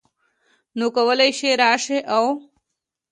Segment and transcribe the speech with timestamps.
[0.77, 2.25] نو کولی شې راشې او